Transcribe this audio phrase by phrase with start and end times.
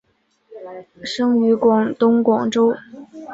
[1.05, 2.73] 生于广东广州。